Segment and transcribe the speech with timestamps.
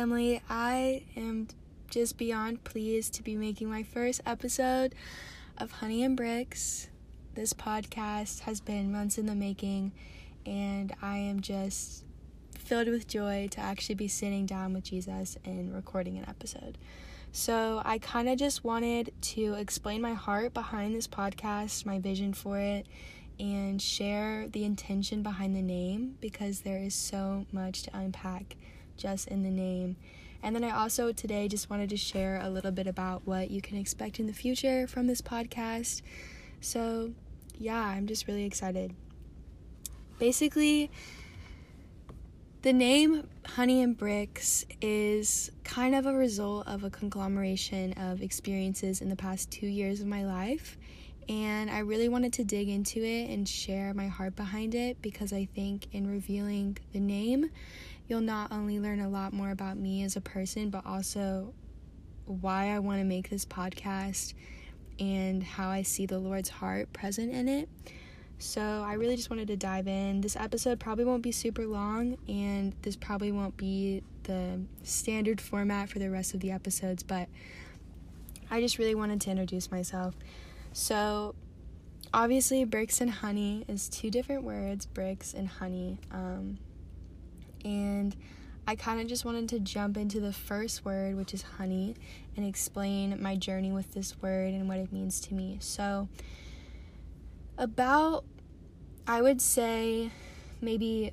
[0.00, 0.40] family.
[0.48, 1.48] I am
[1.90, 4.94] just beyond pleased to be making my first episode
[5.58, 6.88] of Honey and Bricks.
[7.34, 9.92] This podcast has been months in the making,
[10.46, 12.06] and I am just
[12.58, 16.78] filled with joy to actually be sitting down with Jesus and recording an episode.
[17.32, 22.32] So, I kind of just wanted to explain my heart behind this podcast, my vision
[22.32, 22.86] for it,
[23.38, 28.56] and share the intention behind the name because there is so much to unpack
[29.00, 29.96] just in the name.
[30.42, 33.60] And then I also today just wanted to share a little bit about what you
[33.60, 36.02] can expect in the future from this podcast.
[36.60, 37.12] So,
[37.58, 38.94] yeah, I'm just really excited.
[40.18, 40.90] Basically,
[42.62, 49.00] the name Honey and Bricks is kind of a result of a conglomeration of experiences
[49.00, 50.76] in the past two years of my life
[51.30, 55.32] and I really wanted to dig into it and share my heart behind it because
[55.32, 57.50] I think in revealing the name,
[58.10, 61.54] you'll not only learn a lot more about me as a person, but also
[62.26, 64.34] why I want to make this podcast
[64.98, 67.68] and how I see the Lord's heart present in it.
[68.38, 70.22] So, I really just wanted to dive in.
[70.22, 75.88] This episode probably won't be super long, and this probably won't be the standard format
[75.88, 77.28] for the rest of the episodes, but
[78.50, 80.14] I just really wanted to introduce myself.
[80.72, 81.34] So,
[82.14, 85.98] obviously, bricks and honey is two different words bricks and honey.
[86.10, 86.58] Um,
[87.64, 88.16] and
[88.66, 91.96] I kind of just wanted to jump into the first word, which is honey,
[92.36, 95.58] and explain my journey with this word and what it means to me.
[95.60, 96.08] So,
[97.58, 98.24] about,
[99.06, 100.10] I would say,
[100.60, 101.12] maybe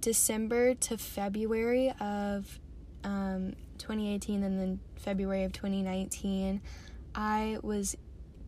[0.00, 2.58] December to February of
[3.04, 6.60] um, 2018 and then February of 2019,
[7.14, 7.96] I was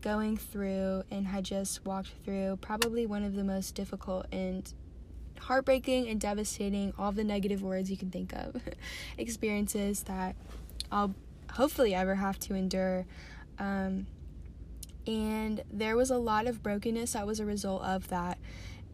[0.01, 4.73] going through and had just walked through probably one of the most difficult and
[5.45, 8.61] heartbreaking and devastating, all the negative words you can think of,
[9.19, 10.37] experiences that
[10.91, 11.15] I'll
[11.53, 13.07] hopefully ever have to endure.
[13.59, 14.07] Um,
[15.07, 18.39] and there was a lot of brokenness that was a result of that.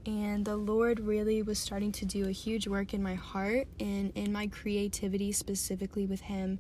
[0.07, 4.13] And the Lord really was starting to do a huge work in my heart and
[4.15, 6.59] in my creativity, specifically with Him,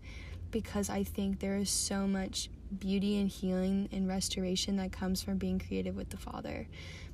[0.50, 5.38] because I think there is so much beauty and healing and restoration that comes from
[5.38, 6.68] being creative with the Father.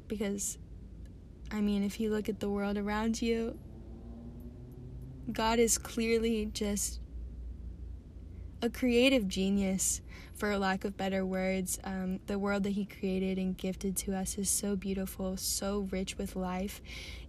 [0.09, 0.59] Because,
[1.51, 3.59] I mean, if you look at the world around you,
[5.33, 7.01] God is clearly just
[8.63, 10.01] a creative genius,
[10.35, 11.79] for lack of better words.
[11.85, 16.19] Um, the world that He created and gifted to us is so beautiful, so rich
[16.19, 16.81] with life.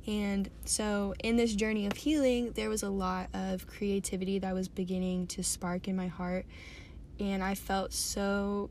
[0.05, 4.67] And so, in this journey of healing, there was a lot of creativity that was
[4.67, 6.45] beginning to spark in my heart
[7.19, 8.69] and I felt so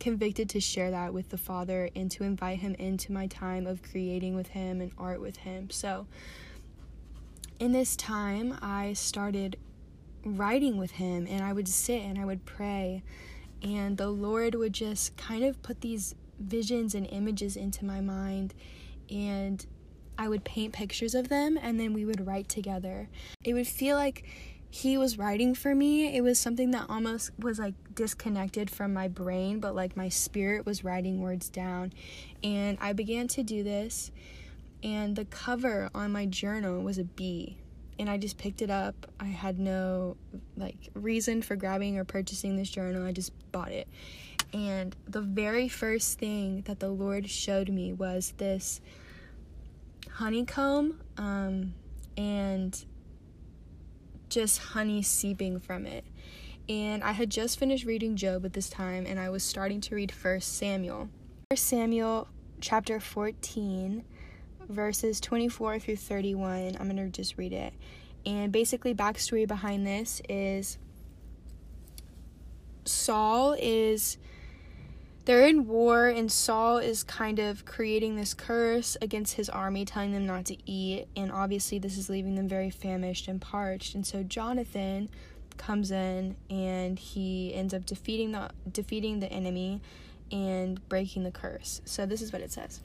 [0.00, 3.82] convicted to share that with the Father and to invite Him into my time of
[3.82, 5.70] creating with Him and art with Him.
[5.70, 6.06] So,
[7.60, 9.56] in this time, I started
[10.24, 13.02] writing with Him, and I would sit and I would pray,
[13.62, 18.54] and the Lord would just kind of put these visions and images into my mind,
[19.10, 19.64] and
[20.18, 23.08] I would paint pictures of them, and then we would write together.
[23.44, 24.26] It would feel like
[24.70, 29.08] he was writing for me, it was something that almost was like disconnected from my
[29.08, 31.92] brain, but like my spirit was writing words down.
[32.44, 34.12] And I began to do this,
[34.82, 37.56] and the cover on my journal was a bee.
[37.98, 38.94] And I just picked it up.
[39.18, 40.16] I had no
[40.56, 43.04] like reason for grabbing or purchasing this journal.
[43.04, 43.88] I just bought it.
[44.54, 48.80] And the very first thing that the Lord showed me was this
[50.12, 51.74] honeycomb um,
[52.16, 52.84] and
[54.30, 56.04] just honey seeping from it.
[56.68, 59.94] And I had just finished reading Job at this time, and I was starting to
[59.94, 61.08] read First Samuel.
[61.50, 62.28] First Samuel
[62.60, 64.04] chapter 14,
[64.68, 66.76] verses 24 through 31.
[66.78, 67.74] I'm going to just read it.
[68.24, 70.78] And basically, backstory behind this is
[72.84, 74.16] Saul is
[75.30, 80.10] they're in war, and Saul is kind of creating this curse against his army, telling
[80.10, 81.06] them not to eat.
[81.14, 83.94] And obviously, this is leaving them very famished and parched.
[83.94, 85.08] And so, Jonathan
[85.56, 89.80] comes in and he ends up defeating the defeating the enemy
[90.32, 91.80] and breaking the curse.
[91.84, 92.80] So this is what it says.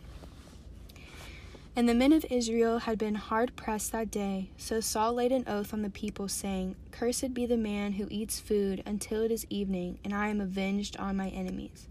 [1.76, 5.46] And the men of Israel had been hard pressed that day, so Saul laid an
[5.48, 9.48] oath on the people, saying, Cursed be the man who eats food until it is
[9.50, 11.88] evening, and I am avenged on my enemies.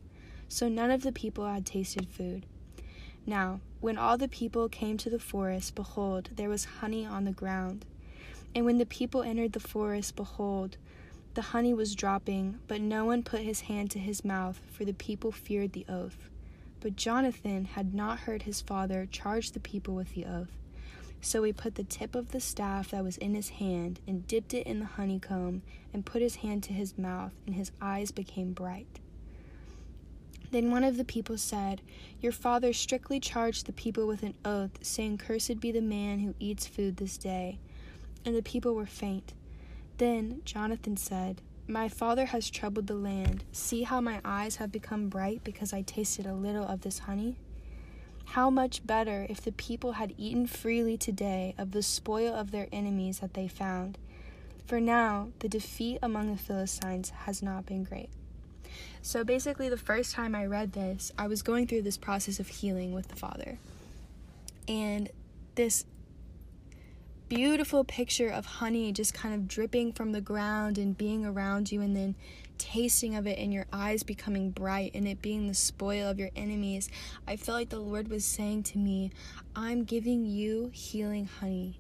[0.49, 2.47] So none of the people had tasted food.
[3.27, 7.33] Now, when all the people came to the forest, behold, there was honey on the
[7.33, 7.85] ground.
[8.55, 10.77] And when the people entered the forest, behold,
[11.35, 14.93] the honey was dropping, but no one put his hand to his mouth, for the
[14.93, 16.29] people feared the oath.
[16.81, 20.53] But Jonathan had not heard his father charge the people with the oath.
[21.21, 24.53] So he put the tip of the staff that was in his hand and dipped
[24.53, 25.63] it in the honeycomb
[25.93, 29.01] and put his hand to his mouth, and his eyes became bright.
[30.55, 31.83] Then one of the people said,
[32.21, 36.37] Your father strictly charged the people with an oath, saying, Cursed be the man who
[36.39, 37.59] eats food this day.
[38.25, 39.35] And the people were faint.
[39.99, 43.43] Then Jonathan said, My father has troubled the land.
[43.51, 47.37] See how my eyes have become bright because I tasted a little of this honey?
[48.25, 52.69] How much better if the people had eaten freely today of the spoil of their
[52.71, 53.99] enemies that they found.
[54.69, 58.11] For now, the defeat among the Philistines has not been great.
[59.03, 62.49] So basically, the first time I read this, I was going through this process of
[62.49, 63.59] healing with the Father.
[64.67, 65.11] And
[65.55, 65.85] this
[67.29, 71.81] beautiful picture of honey just kind of dripping from the ground and being around you,
[71.81, 72.15] and then
[72.59, 76.31] tasting of it and your eyes becoming bright and it being the spoil of your
[76.37, 76.89] enemies,
[77.27, 79.11] I felt like the Lord was saying to me,
[79.57, 81.79] I'm giving you healing honey.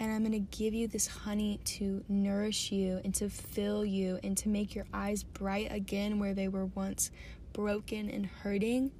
[0.00, 4.18] And I'm going to give you this honey to nourish you and to fill you
[4.24, 7.10] and to make your eyes bright again where they were once
[7.52, 8.92] broken and hurting.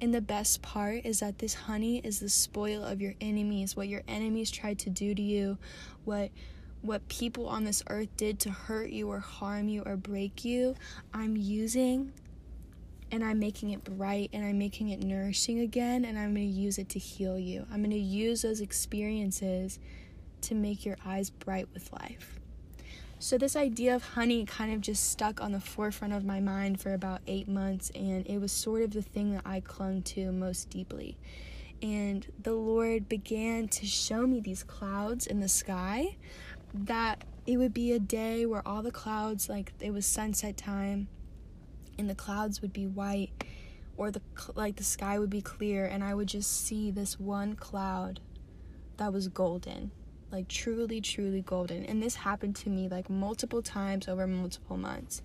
[0.00, 3.86] And the best part is that this honey is the spoil of your enemies, what
[3.86, 5.58] your enemies tried to do to you,
[6.06, 6.30] what
[6.82, 10.74] what people on this earth did to hurt you or harm you or break you,
[11.12, 12.14] I'm using
[13.12, 16.60] and I'm making it bright and I'm making it nourishing again and I'm going to
[16.60, 17.66] use it to heal you.
[17.70, 19.78] I'm going to use those experiences
[20.42, 22.40] to make your eyes bright with life.
[23.22, 26.80] So, this idea of honey kind of just stuck on the forefront of my mind
[26.80, 30.32] for about eight months, and it was sort of the thing that I clung to
[30.32, 31.18] most deeply.
[31.82, 36.16] And the Lord began to show me these clouds in the sky
[36.72, 41.08] that it would be a day where all the clouds, like it was sunset time,
[42.00, 43.30] and the clouds would be white,
[43.96, 44.22] or the
[44.54, 48.18] like the sky would be clear, and I would just see this one cloud
[48.96, 49.92] that was golden,
[50.32, 51.84] like truly, truly golden.
[51.84, 55.22] And this happened to me like multiple times over multiple months.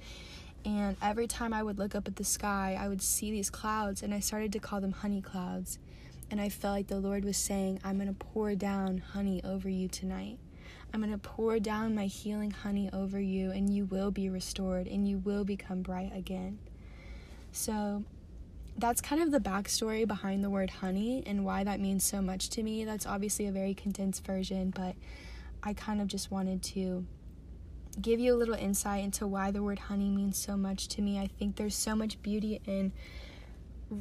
[0.66, 4.04] And every time I would look up at the sky, I would see these clouds,
[4.04, 5.80] and I started to call them honey clouds.
[6.32, 9.70] And I felt like the Lord was saying, I'm going to pour down honey over
[9.70, 10.40] you tonight.
[10.96, 14.88] I'm going to pour down my healing honey over you, and you will be restored
[14.88, 16.58] and you will become bright again.
[17.52, 18.06] So,
[18.78, 22.50] that's kind of the backstory behind the word honey and why that means so much
[22.52, 22.86] to me.
[22.86, 24.96] That's obviously a very condensed version, but
[25.62, 27.06] I kind of just wanted to
[28.02, 31.20] give you a little insight into why the word honey means so much to me.
[31.20, 32.94] I think there's so much beauty in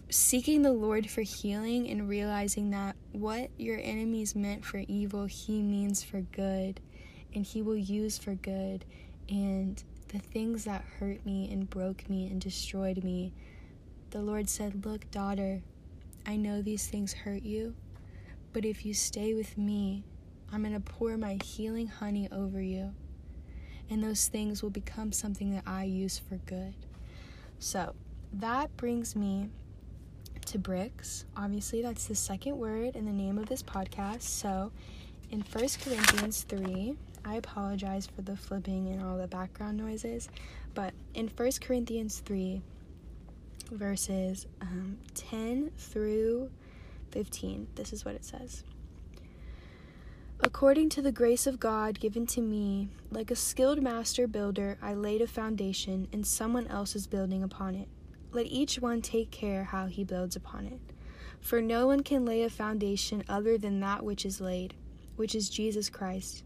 [0.08, 5.62] seeking the Lord for healing and realizing that what your enemies meant for evil, He
[5.62, 6.80] means for good,
[7.34, 8.84] and He will use for good.
[9.28, 13.32] And the things that hurt me and broke me and destroyed me,
[14.10, 15.62] the Lord said, Look, daughter,
[16.26, 17.74] I know these things hurt you,
[18.52, 20.04] but if you stay with me,
[20.52, 22.94] I'm going to pour my healing honey over you,
[23.90, 26.74] and those things will become something that I use for good.
[27.58, 27.94] So,
[28.32, 29.50] that brings me
[30.46, 31.24] to bricks.
[31.36, 34.22] Obviously, that's the second word in the name of this podcast.
[34.22, 34.72] So,
[35.30, 36.94] in 1 Corinthians 3,
[37.24, 40.28] I apologize for the flipping and all the background noises,
[40.74, 42.60] but in 1 Corinthians 3,
[43.70, 46.50] verses um, 10 through
[47.10, 48.64] 15, this is what it says.
[50.40, 54.92] According to the grace of God given to me, like a skilled master builder, I
[54.94, 57.88] laid a foundation, and someone else is building upon it.
[58.34, 60.80] Let each one take care how he builds upon it.
[61.40, 64.74] For no one can lay a foundation other than that which is laid,
[65.14, 66.42] which is Jesus Christ.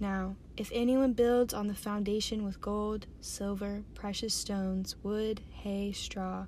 [0.00, 6.46] Now, if anyone builds on the foundation with gold, silver, precious stones, wood, hay, straw,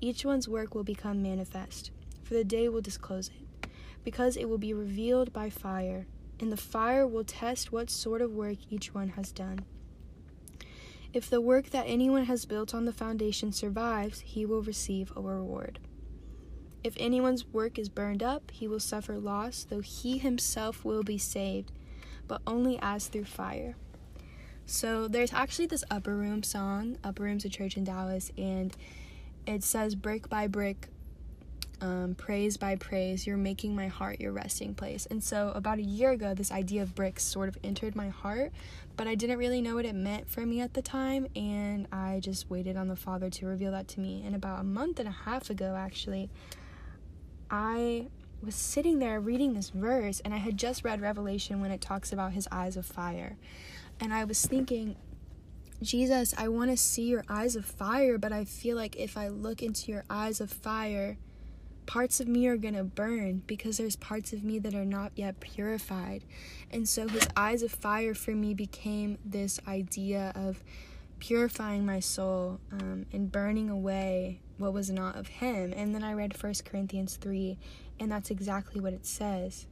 [0.00, 1.92] each one's work will become manifest,
[2.24, 3.70] for the day will disclose it,
[4.02, 6.08] because it will be revealed by fire,
[6.40, 9.60] and the fire will test what sort of work each one has done.
[11.12, 15.20] If the work that anyone has built on the foundation survives, he will receive a
[15.20, 15.80] reward.
[16.84, 21.18] If anyone's work is burned up, he will suffer loss, though he himself will be
[21.18, 21.72] saved,
[22.28, 23.74] but only as through fire.
[24.66, 28.74] So there's actually this Upper Room song, Upper Room's a church in Dallas, and
[29.46, 30.88] it says, Brick by brick,
[31.80, 35.06] um, praise by praise, you're making my heart your resting place.
[35.06, 38.52] And so, about a year ago, this idea of bricks sort of entered my heart,
[38.96, 42.20] but I didn't really know what it meant for me at the time, and I
[42.20, 44.22] just waited on the Father to reveal that to me.
[44.24, 46.28] And about a month and a half ago, actually,
[47.50, 48.08] I
[48.42, 52.12] was sitting there reading this verse, and I had just read Revelation when it talks
[52.12, 53.36] about his eyes of fire.
[53.98, 54.96] And I was thinking,
[55.82, 59.28] Jesus, I want to see your eyes of fire, but I feel like if I
[59.28, 61.16] look into your eyes of fire,
[61.90, 65.10] parts of me are going to burn because there's parts of me that are not
[65.16, 66.22] yet purified.
[66.70, 70.62] And so his eyes of fire for me became this idea of
[71.18, 75.74] purifying my soul um, and burning away what was not of him.
[75.76, 77.58] And then I read 1 Corinthians 3,
[77.98, 79.66] and that's exactly what it says.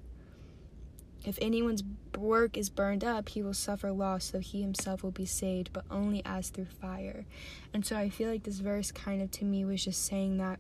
[1.24, 1.84] If anyone's
[2.18, 5.84] work is burned up, he will suffer loss, though he himself will be saved, but
[5.88, 7.26] only as through fire.
[7.72, 10.58] And so I feel like this verse kind of to me was just saying that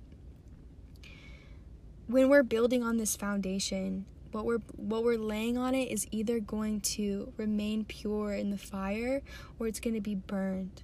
[2.08, 6.40] when we're building on this foundation, what we're what we're laying on it is either
[6.40, 9.22] going to remain pure in the fire
[9.58, 10.82] or it's going to be burned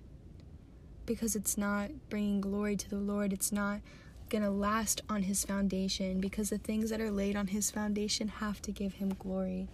[1.06, 3.32] because it's not bringing glory to the Lord.
[3.32, 3.80] It's not
[4.28, 8.28] going to last on his foundation because the things that are laid on his foundation
[8.28, 9.68] have to give him glory.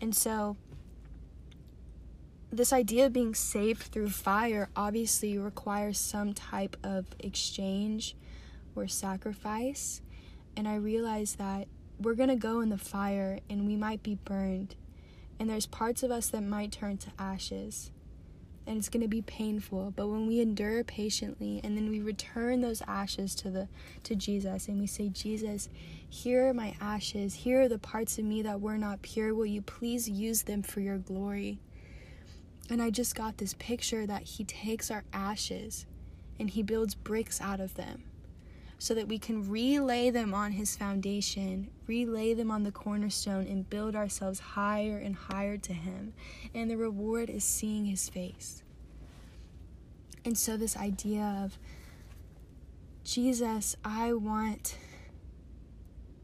[0.00, 0.56] And so
[2.50, 8.16] this idea of being saved through fire obviously requires some type of exchange
[8.74, 10.00] or sacrifice.
[10.58, 11.68] And I realize that
[12.00, 14.74] we're going to go in the fire and we might be burned.
[15.38, 17.92] And there's parts of us that might turn to ashes.
[18.66, 19.92] And it's going to be painful.
[19.94, 23.68] But when we endure patiently and then we return those ashes to the
[24.02, 25.68] to Jesus and we say Jesus
[26.10, 27.34] here are my ashes.
[27.34, 29.32] Here are the parts of me that were not pure.
[29.34, 31.60] Will you please use them for your glory?
[32.68, 35.86] And I just got this picture that he takes our ashes
[36.40, 38.07] and he builds bricks out of them
[38.78, 43.68] so that we can relay them on his foundation, relay them on the cornerstone, and
[43.68, 46.12] build ourselves higher and higher to him.
[46.54, 48.62] And the reward is seeing his face.
[50.24, 51.58] And so, this idea of
[53.04, 54.76] Jesus, I want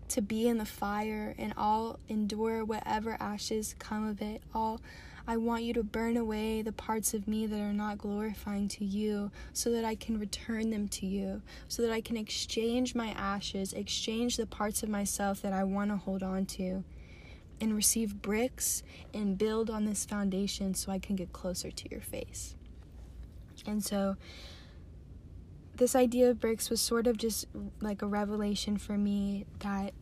[0.08, 4.42] to be in the fire and I'll endure whatever ashes come of it.
[4.54, 4.80] I'll
[5.26, 8.84] I want you to burn away the parts of me that are not glorifying to
[8.84, 13.08] you so that I can return them to you, so that I can exchange my
[13.08, 16.84] ashes, exchange the parts of myself that I want to hold on to,
[17.58, 18.82] and receive bricks
[19.14, 22.54] and build on this foundation so I can get closer to your face.
[23.66, 24.16] And so,
[25.76, 27.46] this idea of bricks was sort of just
[27.80, 29.94] like a revelation for me that,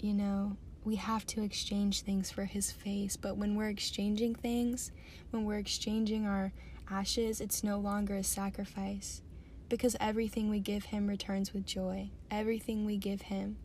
[0.00, 3.16] you know, we have to exchange things for his face.
[3.16, 4.92] But when we're exchanging things,
[5.30, 6.52] when we're exchanging our
[6.90, 9.22] ashes, it's no longer a sacrifice
[9.68, 12.10] because everything we give him returns with joy.
[12.30, 13.56] Everything we give him,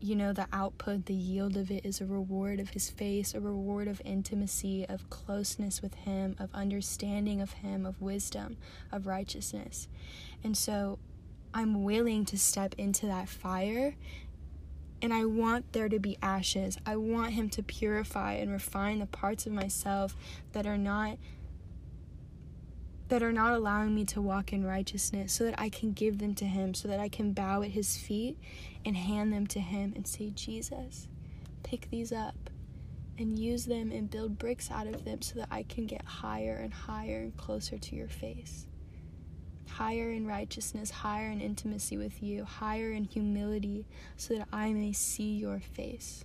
[0.00, 3.40] you know, the output, the yield of it is a reward of his face, a
[3.40, 8.56] reward of intimacy, of closeness with him, of understanding of him, of wisdom,
[8.92, 9.88] of righteousness.
[10.42, 10.98] And so
[11.52, 13.96] I'm willing to step into that fire
[15.02, 16.78] and I want there to be ashes.
[16.84, 20.16] I want Him to purify and refine the parts of myself
[20.52, 21.18] that are not
[23.10, 26.32] that are not allowing me to walk in righteousness so that I can give them
[26.36, 28.38] to him so that I can bow at his feet
[28.84, 31.08] and hand them to him and say Jesus
[31.64, 32.48] pick these up
[33.18, 36.54] and use them and build bricks out of them so that I can get higher
[36.54, 38.66] and higher and closer to your face
[39.80, 44.92] higher in righteousness, higher in intimacy with you, higher in humility, so that I may
[44.92, 46.22] see your face.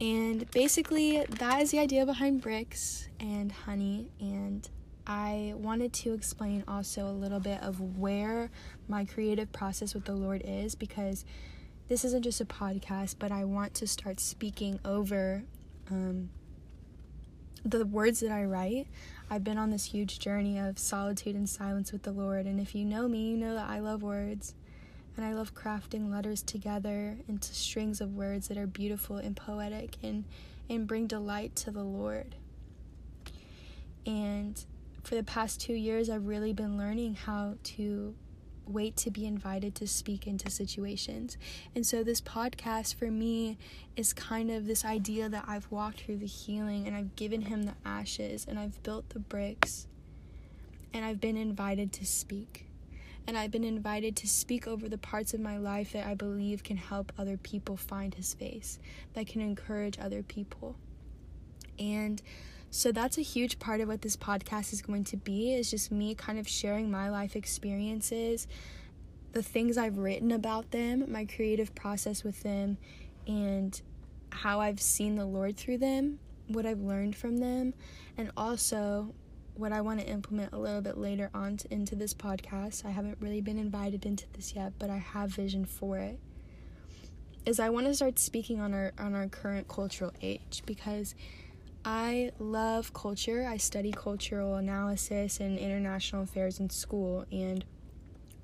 [0.00, 4.10] And basically, that is the idea behind bricks and honey.
[4.18, 4.66] And
[5.06, 8.50] I wanted to explain also a little bit of where
[8.88, 11.26] my creative process with the Lord is because
[11.88, 15.44] this isn't just a podcast, but I want to start speaking over
[15.90, 16.30] um,
[17.62, 18.86] the words that I write.
[19.28, 22.46] I've been on this huge journey of solitude and silence with the Lord.
[22.46, 24.54] And if you know me, you know that I love words.
[25.16, 29.96] And I love crafting letters together into strings of words that are beautiful and poetic
[30.02, 30.24] and,
[30.68, 32.36] and bring delight to the Lord.
[34.04, 34.62] And
[35.02, 38.14] for the past two years, I've really been learning how to
[38.68, 41.36] wait to be invited to speak into situations.
[41.74, 43.58] And so, this podcast for me
[43.96, 47.64] is kind of this idea that I've walked through the healing and I've given him
[47.64, 49.86] the ashes and I've built the bricks
[50.92, 52.66] and I've been invited to speak.
[53.28, 56.62] And I've been invited to speak over the parts of my life that I believe
[56.62, 58.78] can help other people find his face,
[59.14, 60.76] that can encourage other people.
[61.78, 62.22] And
[62.76, 65.90] so that's a huge part of what this podcast is going to be is just
[65.90, 68.46] me kind of sharing my life experiences,
[69.32, 72.76] the things I've written about them, my creative process with them,
[73.26, 73.80] and
[74.30, 76.18] how I've seen the Lord through them,
[76.48, 77.72] what I've learned from them,
[78.18, 79.14] and also
[79.54, 82.84] what I want to implement a little bit later on to, into this podcast.
[82.84, 86.18] I haven't really been invited into this yet, but I have vision for it.
[87.46, 91.14] Is I want to start speaking on our on our current cultural age because
[91.86, 93.46] I love culture.
[93.48, 97.64] I study cultural analysis and international affairs in school, and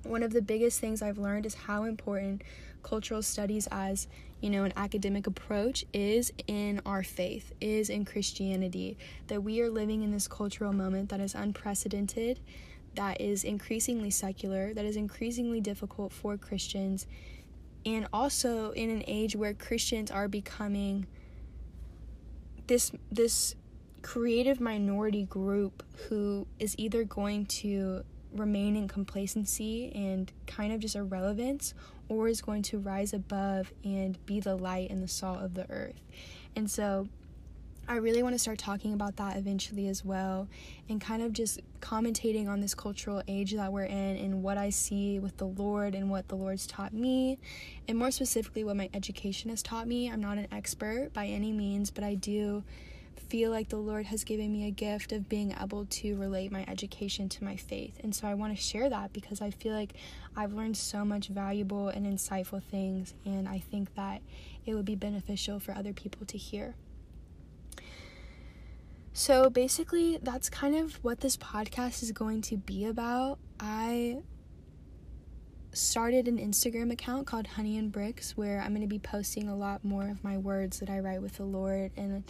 [0.03, 2.41] one of the biggest things I've learned is how important
[2.83, 4.07] cultural studies as
[4.39, 8.97] you know an academic approach is in our faith is in christianity
[9.27, 12.41] that we are living in this cultural moment that is unprecedented
[12.95, 17.07] that is increasingly secular that is increasingly difficult for christians
[17.85, 21.07] and also in an age where christians are becoming
[22.67, 23.55] this this
[24.01, 28.03] creative minority group who is either going to
[28.33, 31.73] remain in complacency and kind of just irrelevance
[32.09, 35.69] or is going to rise above and be the light and the salt of the
[35.69, 36.01] earth.
[36.55, 37.07] And so
[37.85, 40.47] I really want to start talking about that eventually as well
[40.87, 44.69] and kind of just commentating on this cultural age that we're in and what I
[44.69, 47.39] see with the Lord and what the Lord's taught me,
[47.87, 50.09] and more specifically, what my education has taught me.
[50.09, 52.63] I'm not an expert by any means, but I do
[53.27, 56.63] feel like the Lord has given me a gift of being able to relate my
[56.69, 57.99] education to my faith.
[58.01, 59.93] And so I want to share that because I feel like
[60.37, 64.21] I've learned so much valuable and insightful things, and I think that
[64.65, 66.75] it would be beneficial for other people to hear.
[69.15, 73.37] So basically, that's kind of what this podcast is going to be about.
[73.59, 74.23] I
[75.71, 79.55] started an Instagram account called Honey and Bricks where I'm going to be posting a
[79.55, 82.23] lot more of my words that I write with the Lord and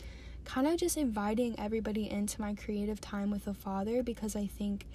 [0.45, 4.85] kind of just inviting everybody into my creative time with the Father because I think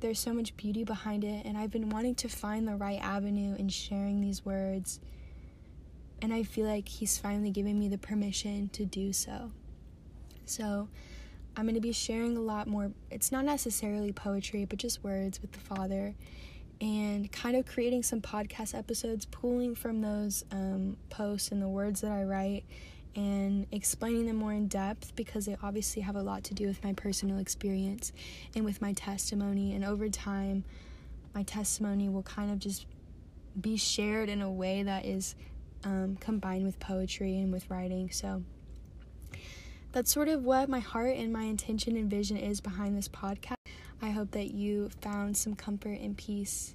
[0.00, 3.54] there's so much beauty behind it, and I've been wanting to find the right avenue
[3.56, 4.98] in sharing these words.
[6.22, 9.52] And I feel like He's finally given me the permission to do so.
[10.46, 10.88] So,
[11.56, 12.92] I'm going to be sharing a lot more.
[13.10, 16.14] It's not necessarily poetry, but just words with the Father,
[16.80, 22.00] and kind of creating some podcast episodes, pulling from those um, posts and the words
[22.00, 22.64] that I write
[23.16, 26.82] and explaining them more in depth because they obviously have a lot to do with
[26.84, 28.12] my personal experience
[28.54, 29.74] and with my testimony.
[29.74, 30.64] And over time,
[31.34, 32.86] my testimony will kind of just
[33.60, 35.34] be shared in a way that is
[35.84, 38.10] um, combined with poetry and with writing.
[38.10, 38.44] So
[39.92, 43.54] that's sort of what my heart and my intention and vision is behind this podcast.
[44.02, 46.74] I hope that you found some comfort and peace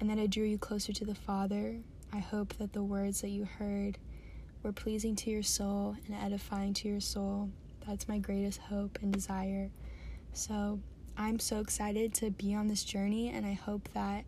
[0.00, 1.76] and that it drew you closer to the Father.
[2.12, 3.98] I hope that the words that you heard
[4.62, 7.50] were pleasing to your soul and edifying to your soul.
[7.86, 9.70] That's my greatest hope and desire.
[10.32, 10.80] So
[11.16, 14.24] I'm so excited to be on this journey, and I hope that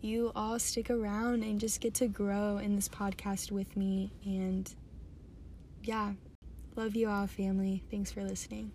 [0.00, 4.12] you all stick around and just get to grow in this podcast with me.
[4.24, 4.72] And
[5.84, 6.12] yeah,
[6.76, 7.84] love you all, family.
[7.90, 8.72] Thanks for listening.